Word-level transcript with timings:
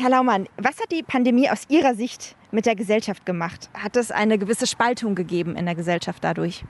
Herr 0.00 0.10
Laumann, 0.10 0.46
was 0.56 0.78
hat 0.78 0.92
die 0.92 1.02
Pandemie 1.02 1.50
aus 1.50 1.64
Ihrer 1.68 1.96
Sicht 1.96 2.36
mit 2.52 2.66
der 2.66 2.76
Gesellschaft 2.76 3.26
gemacht? 3.26 3.68
Hat 3.74 3.96
es 3.96 4.12
eine 4.12 4.38
gewisse 4.38 4.68
Spaltung 4.68 5.16
gegeben 5.16 5.56
in 5.56 5.66
der 5.66 5.74
Gesellschaft 5.74 6.22
dadurch? 6.22 6.64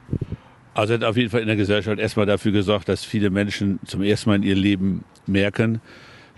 Also 0.72 0.94
hat 0.94 1.04
auf 1.04 1.18
jeden 1.18 1.28
Fall 1.28 1.42
in 1.42 1.46
der 1.46 1.56
Gesellschaft 1.56 1.98
erstmal 1.98 2.24
dafür 2.24 2.52
gesorgt, 2.52 2.88
dass 2.88 3.04
viele 3.04 3.28
Menschen 3.28 3.80
zum 3.84 4.00
ersten 4.00 4.30
Mal 4.30 4.36
in 4.36 4.44
ihr 4.44 4.54
Leben 4.54 5.04
merken, 5.26 5.82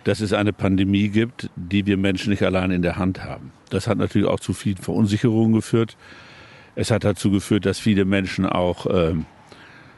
dass 0.03 0.18
es 0.18 0.32
eine 0.32 0.53
Pandemie 0.53 1.11
gibt, 1.11 1.48
die 1.54 1.87
wir 1.87 1.96
Menschen 1.96 2.30
nicht 2.30 2.42
allein 2.42 2.72
in 2.72 2.83
der 2.83 2.97
Hand 2.97 3.22
haben. 3.22 3.53
Das 3.69 3.87
hat 3.87 3.99
natürlich 3.99 4.27
auch 4.27 4.41
zu 4.41 4.53
vielen 4.53 4.79
Verunsicherungen 4.79 5.53
geführt. 5.53 5.97
Es 6.75 6.91
hat 6.91 7.04
dazu 7.04 7.31
geführt, 7.31 7.67
dass 7.67 7.79
viele 7.79 8.04
Menschen 8.04 8.47
auch 8.47 8.87
äh, 8.87 9.15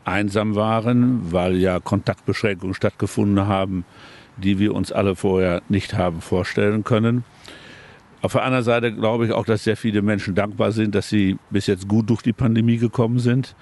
einsam 0.05 0.57
waren, 0.57 1.33
weil 1.33 1.57
ja 1.57 1.81
Kontaktbeschränkungen 1.81 2.75
stattgefunden 2.75 3.47
haben, 3.47 3.87
die 4.37 4.59
wir 4.59 4.75
uns 4.75 4.93
alle 4.93 5.17
vorher 5.17 5.63
nicht 5.69 5.95
haben 5.95 6.21
vorstellen 6.21 6.85
können. 6.85 7.25
Auf 8.23 8.33
der 8.33 8.45
anderen 8.45 8.65
Seite 8.65 8.93
glaube 8.93 9.27
ich 9.27 9.33
auch, 9.33 9.45
dass 9.45 9.65
sehr 9.65 9.77
viele 9.77 10.01
Menschen 10.01 10.35
dankbar 10.35 10.71
sind, 10.71 10.95
dass 10.95 11.09
sie 11.09 11.39
bis 11.51 11.67
jetzt 11.67 11.89
gut 11.89 12.09
durch 12.09 12.23
die 12.23 12.33
Pandemie 12.33 12.79
gekommen 12.79 13.19
sind, 13.19 13.57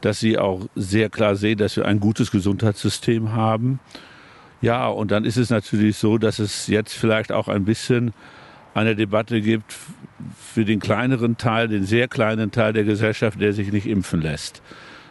dass 0.00 0.18
sie 0.18 0.36
auch 0.36 0.66
sehr 0.74 1.10
klar 1.10 1.36
sehen, 1.36 1.58
dass 1.58 1.76
wir 1.76 1.86
ein 1.86 2.00
gutes 2.00 2.30
Gesundheitssystem 2.30 3.32
haben. 3.32 3.78
Ja, 4.60 4.88
und 4.88 5.10
dann 5.10 5.24
ist 5.24 5.36
es 5.36 5.50
natürlich 5.50 5.96
so, 5.96 6.18
dass 6.18 6.40
es 6.40 6.66
jetzt 6.66 6.94
vielleicht 6.94 7.30
auch 7.30 7.48
ein 7.48 7.64
bisschen 7.64 8.12
eine 8.74 8.96
Debatte 8.96 9.40
gibt 9.40 9.76
für 10.36 10.64
den 10.64 10.80
kleineren 10.80 11.36
Teil, 11.36 11.68
den 11.68 11.84
sehr 11.84 12.08
kleinen 12.08 12.50
Teil 12.50 12.72
der 12.72 12.84
Gesellschaft, 12.84 13.40
der 13.40 13.52
sich 13.52 13.70
nicht 13.70 13.86
impfen 13.86 14.20
lässt. 14.20 14.62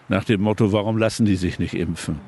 Nach 0.10 0.26
dem 0.26 0.42
Motto, 0.42 0.74
warum 0.74 0.98
lassen 0.98 1.26
die 1.26 1.38
sich 1.38 1.60
nicht 1.60 1.74
impfen? 1.74 2.20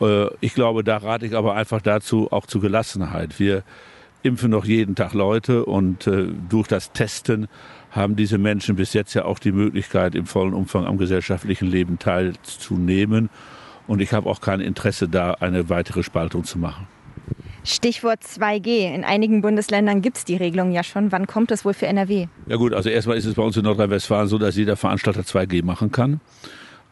Äh, 0.00 0.26
ich 0.40 0.54
glaube, 0.54 0.84
da 0.84 0.98
rate 0.98 1.26
ich 1.26 1.34
aber 1.34 1.54
einfach 1.54 1.82
dazu, 1.82 2.30
auch 2.30 2.46
zu 2.46 2.60
Gelassenheit. 2.60 3.38
Wir 3.38 3.62
impfen 4.22 4.50
noch 4.50 4.64
jeden 4.64 4.94
Tag 4.94 5.12
Leute 5.12 5.64
und 5.64 6.06
äh, 6.06 6.28
durch 6.48 6.66
das 6.66 6.92
Testen 6.92 7.46
haben 7.90 8.16
diese 8.16 8.38
Menschen 8.38 8.74
bis 8.76 8.92
jetzt 8.92 9.14
ja 9.14 9.24
auch 9.24 9.38
die 9.38 9.52
Möglichkeit, 9.52 10.14
im 10.14 10.26
vollen 10.26 10.54
Umfang 10.54 10.86
am 10.86 10.98
gesellschaftlichen 10.98 11.68
Leben 11.68 11.98
teilzunehmen. 11.98 13.30
Und 13.86 14.00
ich 14.00 14.12
habe 14.12 14.28
auch 14.28 14.40
kein 14.40 14.60
Interesse, 14.60 15.08
da 15.08 15.32
eine 15.32 15.68
weitere 15.68 16.02
Spaltung 16.02 16.44
zu 16.44 16.58
machen. 16.58 16.88
Stichwort 17.64 18.20
2G. 18.22 18.94
In 18.94 19.04
einigen 19.04 19.40
Bundesländern 19.40 20.02
gibt 20.02 20.18
es 20.18 20.24
die 20.24 20.36
Regelung 20.36 20.72
ja 20.72 20.82
schon. 20.82 21.12
Wann 21.12 21.26
kommt 21.26 21.50
das 21.50 21.64
wohl 21.64 21.72
für 21.72 21.86
NRW? 21.86 22.26
Ja 22.46 22.56
gut, 22.56 22.74
also 22.74 22.90
erstmal 22.90 23.16
ist 23.16 23.24
es 23.24 23.34
bei 23.34 23.42
uns 23.42 23.56
in 23.56 23.64
Nordrhein-Westfalen 23.64 24.28
so, 24.28 24.38
dass 24.38 24.56
jeder 24.56 24.76
Veranstalter 24.76 25.22
2G 25.22 25.64
machen 25.64 25.90
kann. 25.90 26.20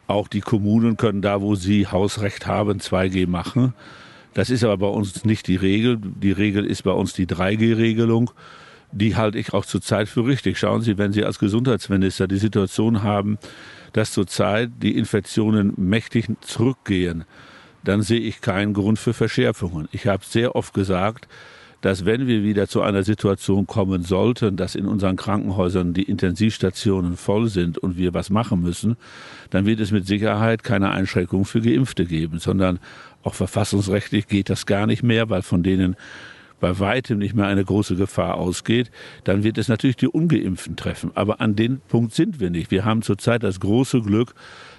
Auch 0.07 0.27
die 0.27 0.41
Kommunen 0.41 0.97
können 0.97 1.21
da, 1.21 1.41
wo 1.41 1.55
sie 1.55 1.87
Hausrecht 1.87 2.45
haben, 2.45 2.79
2G 2.79 3.27
machen. 3.27 3.73
Das 4.33 4.49
ist 4.49 4.63
aber 4.63 4.77
bei 4.77 4.87
uns 4.87 5.25
nicht 5.25 5.47
die 5.47 5.55
Regel. 5.55 5.97
Die 5.99 6.31
Regel 6.31 6.65
ist 6.65 6.83
bei 6.83 6.91
uns 6.91 7.13
die 7.13 7.27
3G-Regelung. 7.27 8.31
Die 8.91 9.15
halte 9.15 9.37
ich 9.37 9.53
auch 9.53 9.65
zurzeit 9.65 10.07
für 10.07 10.25
richtig. 10.25 10.57
Schauen 10.59 10.81
Sie, 10.81 10.97
wenn 10.97 11.13
Sie 11.13 11.23
als 11.23 11.39
Gesundheitsminister 11.39 12.27
die 12.27 12.37
Situation 12.37 13.03
haben, 13.03 13.37
dass 13.93 14.11
zurzeit 14.11 14.71
die 14.81 14.97
Infektionen 14.97 15.73
mächtig 15.77 16.27
zurückgehen, 16.41 17.25
dann 17.83 18.01
sehe 18.01 18.19
ich 18.19 18.41
keinen 18.41 18.73
Grund 18.73 18.99
für 18.99 19.13
Verschärfungen. 19.13 19.87
Ich 19.91 20.07
habe 20.07 20.23
sehr 20.25 20.55
oft 20.55 20.73
gesagt, 20.73 21.27
dass 21.83 22.05
wenn 22.05 22.27
wir 22.27 22.43
wieder 22.43 22.69
zu 22.69 22.81
einer 22.81 23.03
Situation 23.03 23.67
kommen 23.67 24.03
sollten, 24.03 24.55
dass 24.55 24.73
in 24.73 24.85
unseren 24.85 25.17
Krankenhäusern 25.17 25.93
die 25.93 26.03
Intensivstationen 26.03 27.17
voll 27.17 27.49
sind 27.49 27.77
und 27.77 27.97
wir 27.97 28.13
was 28.13 28.29
machen 28.29 28.61
müssen, 28.61 28.95
dann 29.49 29.65
wird 29.65 29.81
es 29.81 29.91
mit 29.91 30.07
Sicherheit 30.07 30.63
keine 30.63 30.91
Einschränkung 30.91 31.43
für 31.43 31.59
Geimpfte 31.59 32.05
geben, 32.05 32.39
sondern 32.39 32.79
auch 33.21 33.33
verfassungsrechtlich 33.33 34.27
geht 34.27 34.49
das 34.49 34.65
gar 34.65 34.87
nicht 34.87 35.03
mehr, 35.03 35.29
weil 35.29 35.41
von 35.41 35.61
denen 35.61 35.97
bei 36.61 36.79
weitem 36.79 37.17
nicht 37.17 37.35
mehr 37.35 37.47
eine 37.47 37.65
große 37.65 37.97
Gefahr 37.97 38.35
ausgeht, 38.35 38.89
dann 39.25 39.43
wird 39.43 39.57
es 39.57 39.67
natürlich 39.67 39.97
die 39.97 40.07
Ungeimpften 40.07 40.77
treffen. 40.77 41.11
Aber 41.15 41.41
an 41.41 41.57
den 41.57 41.81
Punkt 41.89 42.13
sind 42.13 42.39
wir 42.39 42.49
nicht. 42.49 42.71
Wir 42.71 42.85
haben 42.85 43.01
zurzeit 43.01 43.43
das 43.43 43.59
große 43.59 43.99
Glück, 43.99 44.35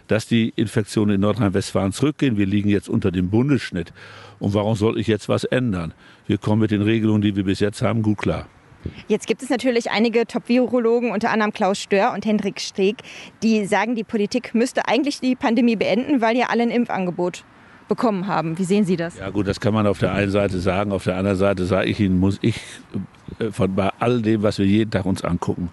dass 0.08 0.26
die 0.26 0.52
Infektionen 0.56 1.16
in 1.16 1.20
Nordrhein-Westfalen 1.20 1.92
zurückgehen. 1.92 2.36
Wir 2.36 2.46
liegen 2.46 2.68
jetzt 2.68 2.88
unter 2.88 3.10
dem 3.10 3.30
Bundesschnitt. 3.30 3.92
Und 4.38 4.54
warum 4.54 4.74
soll 4.74 4.98
ich 4.98 5.06
jetzt 5.06 5.28
was 5.28 5.44
ändern? 5.44 5.94
Wir 6.26 6.38
kommen 6.38 6.60
mit 6.60 6.70
den 6.70 6.82
Regelungen, 6.82 7.22
die 7.22 7.36
wir 7.36 7.44
bis 7.44 7.60
jetzt 7.60 7.82
haben, 7.82 8.02
gut 8.02 8.18
klar. 8.18 8.46
Jetzt 9.08 9.26
gibt 9.26 9.42
es 9.42 9.48
natürlich 9.48 9.90
einige 9.90 10.26
Top-Virologen, 10.26 11.10
unter 11.10 11.30
anderem 11.30 11.52
Klaus 11.52 11.78
Stör 11.78 12.12
und 12.12 12.26
Hendrik 12.26 12.60
Streeck, 12.60 12.96
die 13.42 13.64
sagen, 13.64 13.94
die 13.94 14.04
Politik 14.04 14.54
müsste 14.54 14.86
eigentlich 14.86 15.20
die 15.20 15.36
Pandemie 15.36 15.76
beenden, 15.76 16.20
weil 16.20 16.36
ja 16.36 16.46
alle 16.50 16.64
ein 16.64 16.70
Impfangebot 16.70 17.44
bekommen 17.88 18.26
haben. 18.26 18.58
Wie 18.58 18.64
sehen 18.64 18.84
Sie 18.84 18.96
das? 18.96 19.18
Ja 19.18 19.30
gut, 19.30 19.46
das 19.46 19.60
kann 19.60 19.74
man 19.74 19.86
auf 19.86 19.98
der 19.98 20.12
einen 20.12 20.30
Seite 20.30 20.58
sagen. 20.58 20.92
Auf 20.92 21.04
der 21.04 21.16
anderen 21.16 21.36
Seite 21.36 21.66
sage 21.66 21.88
ich 21.88 22.00
Ihnen, 22.00 22.18
muss 22.18 22.38
ich 22.40 22.60
äh, 23.38 23.50
von 23.50 23.74
bei 23.74 23.90
all 23.98 24.22
dem, 24.22 24.42
was 24.42 24.58
wir 24.58 24.66
jeden 24.66 24.90
Tag 24.90 25.04
uns 25.04 25.22
angucken, 25.22 25.70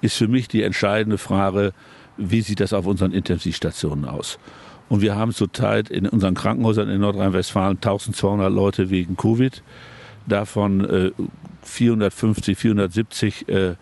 ist 0.00 0.16
für 0.16 0.28
mich 0.28 0.48
die 0.48 0.62
entscheidende 0.62 1.18
Frage, 1.18 1.72
wie 2.30 2.42
sieht 2.42 2.60
das 2.60 2.72
auf 2.72 2.86
unseren 2.86 3.12
Intensivstationen 3.12 4.04
aus? 4.04 4.38
Und 4.88 5.00
wir 5.00 5.16
haben 5.16 5.32
zurzeit 5.32 5.90
in 5.90 6.06
unseren 6.06 6.34
Krankenhäusern 6.34 6.88
in 6.88 7.00
Nordrhein-Westfalen 7.00 7.76
1200 7.76 8.52
Leute 8.52 8.90
wegen 8.90 9.16
Covid, 9.16 9.62
davon 10.26 10.84
äh, 10.84 11.10
450, 11.62 12.58
470 12.58 13.48
äh, 13.48 13.74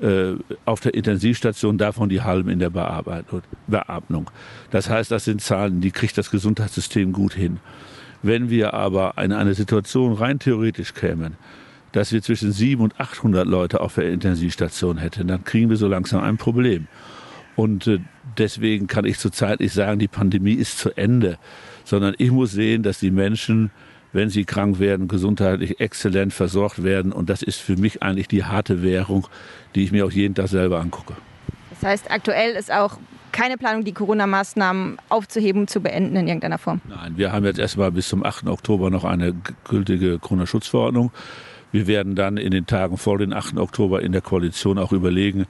äh, 0.00 0.36
auf 0.64 0.80
der 0.80 0.94
Intensivstation, 0.94 1.78
davon 1.78 2.08
die 2.08 2.22
halben 2.22 2.48
in 2.48 2.58
der 2.58 2.70
Beatmung. 2.70 4.30
Das 4.70 4.88
heißt, 4.88 5.10
das 5.10 5.24
sind 5.24 5.40
Zahlen, 5.40 5.80
die 5.80 5.90
kriegt 5.90 6.18
das 6.18 6.30
Gesundheitssystem 6.30 7.12
gut 7.12 7.34
hin. 7.34 7.58
Wenn 8.22 8.48
wir 8.48 8.74
aber 8.74 9.14
in 9.22 9.32
eine 9.32 9.54
Situation 9.54 10.14
rein 10.14 10.38
theoretisch 10.38 10.94
kämen, 10.94 11.36
dass 11.92 12.10
wir 12.10 12.22
zwischen 12.22 12.50
700 12.52 12.98
und 12.98 13.00
800 13.00 13.46
Leute 13.46 13.80
auf 13.80 13.94
der 13.94 14.10
Intensivstation 14.10 14.96
hätten, 14.96 15.28
dann 15.28 15.44
kriegen 15.44 15.70
wir 15.70 15.76
so 15.76 15.86
langsam 15.86 16.22
ein 16.22 16.38
Problem. 16.38 16.88
Und 17.56 17.86
äh, 17.86 17.98
deswegen 18.38 18.86
kann 18.86 19.04
ich 19.04 19.18
zurzeit 19.18 19.60
nicht 19.60 19.72
sagen, 19.72 19.98
die 19.98 20.08
Pandemie 20.08 20.54
ist 20.54 20.78
zu 20.78 20.90
Ende, 20.96 21.38
sondern 21.84 22.14
ich 22.18 22.30
muss 22.30 22.52
sehen, 22.52 22.82
dass 22.82 22.98
die 22.98 23.10
Menschen 23.10 23.70
wenn 24.14 24.30
sie 24.30 24.44
krank 24.44 24.78
werden, 24.78 25.08
gesundheitlich 25.08 25.80
exzellent 25.80 26.32
versorgt 26.32 26.82
werden. 26.82 27.12
Und 27.12 27.28
das 27.28 27.42
ist 27.42 27.60
für 27.60 27.76
mich 27.76 28.02
eigentlich 28.02 28.28
die 28.28 28.44
harte 28.44 28.82
Währung, 28.82 29.26
die 29.74 29.82
ich 29.82 29.92
mir 29.92 30.06
auch 30.06 30.12
jeden 30.12 30.34
Tag 30.34 30.48
selber 30.48 30.80
angucke. 30.80 31.14
Das 31.70 31.82
heißt, 31.82 32.10
aktuell 32.10 32.54
ist 32.54 32.72
auch 32.72 32.98
keine 33.32 33.58
Planung, 33.58 33.82
die 33.82 33.92
Corona-Maßnahmen 33.92 34.98
aufzuheben, 35.08 35.66
zu 35.66 35.80
beenden 35.80 36.14
in 36.14 36.28
irgendeiner 36.28 36.58
Form? 36.58 36.80
Nein, 36.88 37.14
wir 37.16 37.32
haben 37.32 37.44
jetzt 37.44 37.58
erstmal 37.58 37.90
bis 37.90 38.08
zum 38.08 38.24
8. 38.24 38.46
Oktober 38.46 38.90
noch 38.90 39.04
eine 39.04 39.34
gültige 39.64 40.20
Corona-Schutzverordnung. 40.20 41.10
Wir 41.72 41.88
werden 41.88 42.14
dann 42.14 42.36
in 42.36 42.52
den 42.52 42.66
Tagen 42.66 42.96
vor 42.96 43.18
dem 43.18 43.32
8. 43.32 43.56
Oktober 43.58 44.00
in 44.00 44.12
der 44.12 44.20
Koalition 44.20 44.78
auch 44.78 44.92
überlegen, 44.92 45.46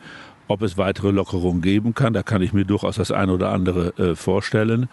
ob 0.48 0.62
es 0.62 0.76
weitere 0.76 1.10
Lockerungen 1.10 1.62
geben 1.62 1.94
kann. 1.94 2.12
Da 2.12 2.22
kann 2.22 2.42
ich 2.42 2.52
mir 2.52 2.64
durchaus 2.64 2.96
das 2.96 3.10
eine 3.10 3.32
oder 3.32 3.50
andere 3.50 3.96
äh, 3.98 4.14
vorstellen. 4.14 4.88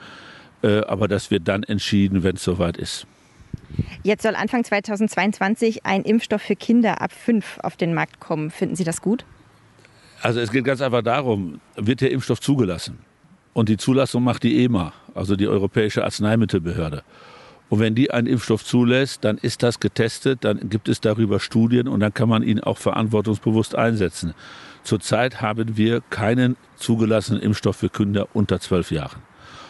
Äh, 0.63 0.81
aber 0.81 1.07
das 1.07 1.31
wird 1.31 1.47
dann 1.47 1.63
entschieden, 1.63 2.23
wenn 2.23 2.35
es 2.35 2.43
soweit 2.43 2.77
ist. 2.77 3.07
Jetzt 4.03 4.23
soll 4.23 4.35
Anfang 4.35 4.63
2022 4.63 5.85
ein 5.85 6.03
Impfstoff 6.03 6.41
für 6.41 6.55
Kinder 6.55 7.01
ab 7.01 7.11
fünf 7.11 7.59
auf 7.63 7.77
den 7.77 7.93
Markt 7.93 8.19
kommen. 8.19 8.51
Finden 8.51 8.75
Sie 8.75 8.83
das 8.83 9.01
gut? 9.01 9.25
Also 10.21 10.39
es 10.39 10.51
geht 10.51 10.65
ganz 10.65 10.81
einfach 10.81 11.01
darum, 11.01 11.59
wird 11.75 12.01
der 12.01 12.11
Impfstoff 12.11 12.39
zugelassen? 12.39 12.99
Und 13.53 13.69
die 13.69 13.77
Zulassung 13.77 14.23
macht 14.23 14.43
die 14.43 14.63
EMA, 14.63 14.93
also 15.13 15.35
die 15.35 15.47
Europäische 15.47 16.03
Arzneimittelbehörde. 16.03 17.03
Und 17.71 17.79
wenn 17.79 17.95
die 17.95 18.11
einen 18.11 18.27
Impfstoff 18.27 18.65
zulässt, 18.65 19.23
dann 19.23 19.37
ist 19.37 19.63
das 19.63 19.79
getestet, 19.79 20.43
dann 20.43 20.69
gibt 20.69 20.89
es 20.89 20.99
darüber 20.99 21.39
Studien 21.39 21.87
und 21.87 22.01
dann 22.01 22.13
kann 22.13 22.27
man 22.27 22.43
ihn 22.43 22.59
auch 22.59 22.77
verantwortungsbewusst 22.77 23.75
einsetzen. 23.75 24.33
Zurzeit 24.83 25.41
haben 25.41 25.77
wir 25.77 26.01
keinen 26.09 26.57
zugelassenen 26.75 27.41
Impfstoff 27.41 27.77
für 27.77 27.87
Kinder 27.87 28.27
unter 28.33 28.59
zwölf 28.59 28.91
Jahren. 28.91 29.21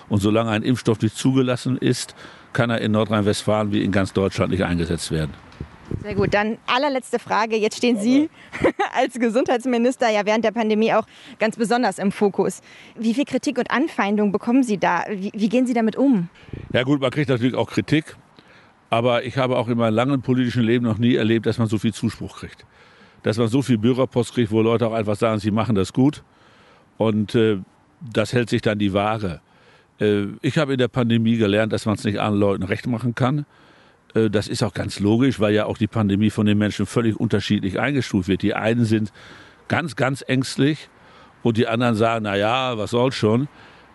Und 0.10 0.20
solange 0.20 0.50
ein 0.50 0.64
Impfstoff 0.64 1.00
nicht 1.04 1.16
zugelassen 1.16 1.78
ist, 1.78 2.16
kann 2.54 2.72
er 2.72 2.82
in 2.82 2.92
Nordrhein-Westfalen 2.92 3.72
wie 3.72 3.84
in 3.84 3.92
ganz 3.92 4.14
Deutschland 4.14 4.50
nicht 4.50 4.64
eingesetzt 4.64 5.12
werden. 5.12 5.36
Sehr 6.02 6.16
gut. 6.16 6.34
Dann 6.34 6.58
allerletzte 6.68 7.20
Frage. 7.20 7.56
Jetzt 7.58 7.78
stehen 7.78 7.98
Sie 7.98 8.30
als 8.96 9.20
Gesundheitsminister 9.20 10.10
ja 10.10 10.26
während 10.26 10.46
der 10.46 10.52
Pandemie 10.52 10.94
auch 10.94 11.06
ganz 11.40 11.58
besonders 11.58 12.00
im 12.00 12.12
Fokus. 12.12 12.62
Wie 12.98 13.14
viel 13.14 13.26
Kritik 13.26 13.58
und 13.58 13.72
Anfeindung 13.72 14.32
bekommen 14.32 14.64
Sie 14.64 14.78
da? 14.78 15.04
Wie, 15.10 15.32
wie 15.34 15.50
gehen 15.50 15.68
Sie 15.68 15.74
damit 15.74 15.96
um? 15.96 16.30
Ja 16.74 16.84
gut, 16.84 17.02
man 17.02 17.12
kriegt 17.12 17.30
natürlich 17.30 17.56
auch 17.56 17.70
Kritik. 17.70 18.16
Aber 18.90 19.24
ich 19.24 19.38
habe 19.38 19.58
auch 19.58 19.70
in 19.70 19.78
meinem 19.78 19.94
langen 19.94 20.22
politischen 20.22 20.64
Leben 20.64 20.86
noch 20.86 20.98
nie 20.98 21.16
erlebt, 21.16 21.46
dass 21.46 21.58
man 21.58 21.68
so 21.68 21.78
viel 21.78 21.94
Zuspruch 21.94 22.40
kriegt. 22.40 22.66
Dass 23.24 23.38
man 23.38 23.48
so 23.48 23.62
viel 23.62 23.78
Bürgerpost 23.78 24.34
kriegt, 24.34 24.52
wo 24.52 24.62
Leute 24.62 24.86
auch 24.88 24.94
einfach 24.94 25.16
sagen, 25.16 25.40
sie 25.40 25.52
machen 25.52 25.76
das 25.76 25.94
gut. 25.94 26.24
Und 26.98 27.34
äh, 27.36 27.60
das 28.02 28.34
hält 28.34 28.50
sich 28.50 28.62
dann 28.62 28.80
die 28.80 28.94
Waage. 28.94 29.40
Äh, 30.00 30.26
ich 30.42 30.58
habe 30.58 30.74
in 30.74 30.78
der 30.78 30.90
Pandemie 30.90 31.38
gelernt, 31.38 31.72
dass 31.72 31.86
man 31.86 31.96
es 31.96 32.04
nicht 32.04 32.20
allen 32.20 32.38
Leuten 32.38 32.64
recht 32.64 32.88
machen 32.88 33.16
kann. 33.16 33.46
Äh, 34.14 34.30
das 34.30 34.48
ist 34.48 34.64
auch 34.64 34.74
ganz 34.74 35.00
logisch, 35.00 35.40
weil 35.40 35.54
ja 35.54 35.66
auch 35.66 35.78
die 35.78 35.88
Pandemie 35.88 36.30
von 36.30 36.46
den 36.46 36.58
Menschen 36.58 36.86
völlig 36.86 37.20
unterschiedlich 37.20 37.80
eingestuft 37.80 38.28
wird. 38.28 38.42
Die 38.42 38.54
einen 38.54 38.86
sind 38.86 39.12
ganz, 39.68 39.96
ganz 39.96 40.24
ängstlich 40.28 40.90
und 41.44 41.58
die 41.58 41.68
anderen 41.68 41.96
sagen, 41.96 42.24
na 42.24 42.36
ja, 42.36 42.78
was 42.78 42.92
soll's 42.92 43.16
schon. 43.16 43.48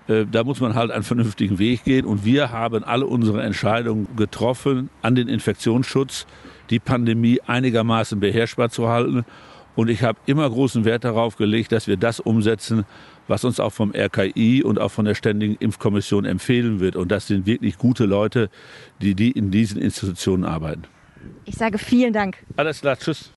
Äh, 0.08 0.24
da 0.30 0.44
muss 0.44 0.60
man 0.60 0.74
halt 0.74 0.90
einen 0.90 1.04
vernünftigen 1.04 1.58
Weg 1.58 1.84
gehen. 1.84 2.06
Und 2.06 2.24
wir 2.24 2.50
haben 2.50 2.84
alle 2.84 3.06
unsere 3.06 3.42
Entscheidungen 3.42 4.08
getroffen 4.16 4.90
an 5.02 5.14
den 5.14 5.28
Infektionsschutz 5.28 6.26
die 6.70 6.78
Pandemie 6.80 7.40
einigermaßen 7.46 8.18
beherrschbar 8.20 8.70
zu 8.70 8.88
halten. 8.88 9.24
Und 9.76 9.88
ich 9.88 10.02
habe 10.02 10.18
immer 10.26 10.48
großen 10.48 10.84
Wert 10.84 11.04
darauf 11.04 11.36
gelegt, 11.36 11.70
dass 11.70 11.86
wir 11.86 11.96
das 11.96 12.18
umsetzen, 12.18 12.84
was 13.28 13.44
uns 13.44 13.60
auch 13.60 13.72
vom 13.72 13.92
RKI 13.94 14.62
und 14.64 14.80
auch 14.80 14.90
von 14.90 15.04
der 15.04 15.14
Ständigen 15.14 15.56
Impfkommission 15.56 16.24
empfehlen 16.24 16.80
wird. 16.80 16.96
Und 16.96 17.12
das 17.12 17.26
sind 17.26 17.46
wirklich 17.46 17.76
gute 17.78 18.06
Leute, 18.06 18.48
die, 19.00 19.14
die 19.14 19.30
in 19.30 19.50
diesen 19.50 19.80
Institutionen 19.80 20.44
arbeiten. 20.44 20.84
Ich 21.44 21.56
sage 21.56 21.78
vielen 21.78 22.12
Dank. 22.12 22.38
Alles 22.56 22.80
klar, 22.80 22.98
tschüss. 22.98 23.32